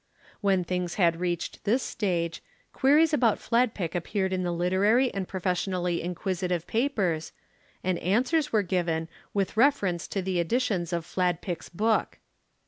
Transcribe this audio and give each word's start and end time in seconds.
When 0.41 0.63
things 0.63 0.95
had 0.95 1.19
reached 1.19 1.63
this 1.63 1.83
stage, 1.83 2.41
queries 2.73 3.13
about 3.13 3.37
Fladpick 3.37 3.93
appeared 3.93 4.33
in 4.33 4.41
the 4.41 4.51
literary 4.51 5.13
and 5.13 5.27
professionally 5.27 6.01
inquisitive 6.01 6.65
papers, 6.65 7.33
and 7.83 7.99
answers 7.99 8.51
were 8.51 8.63
given, 8.63 9.09
with 9.35 9.55
reference 9.55 10.07
to 10.07 10.23
the 10.23 10.39
editions 10.39 10.91
of 10.91 11.05
Fladpick's 11.05 11.69
book. 11.69 12.17